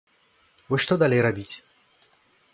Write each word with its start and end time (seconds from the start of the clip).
Вось 0.71 0.83
што 0.85 0.97
далей 1.03 1.21
рабіць! 1.29 1.55